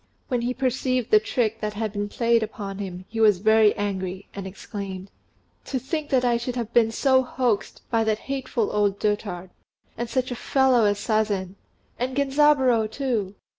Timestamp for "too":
12.89-13.35